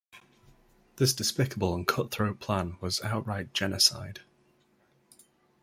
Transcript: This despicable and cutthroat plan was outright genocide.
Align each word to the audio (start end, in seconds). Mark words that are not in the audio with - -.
This 0.95 1.13
despicable 1.13 1.75
and 1.75 1.87
cutthroat 1.87 2.39
plan 2.39 2.75
was 2.81 3.03
outright 3.03 3.53
genocide. 3.53 4.21